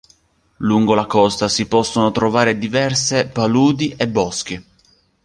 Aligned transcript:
Lungo 0.65 0.95
la 0.95 1.05
costa 1.05 1.47
si 1.47 1.67
possono 1.67 2.09
trovare 2.11 2.57
diverse 2.57 3.27
paludi 3.27 3.93
e 3.95 4.07
boschi. 4.07 4.65